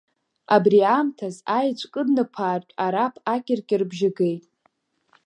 Абри 0.55 0.79
аамҭаз 0.93 1.35
аеҵә 1.57 1.85
кыднаԥаартә 1.93 2.73
Араԥ 2.85 3.15
акьыр-кьырбжьы 3.33 4.09
геит. 4.17 4.45